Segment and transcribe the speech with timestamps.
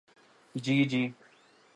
[0.55, 1.13] جی جی۔